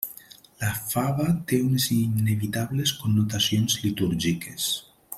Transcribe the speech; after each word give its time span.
La 0.61 0.69
fava 0.93 1.27
té 1.51 1.59
unes 1.67 1.85
inevitables 1.97 2.95
connotacions 3.05 3.77
litúrgiques. 3.87 4.71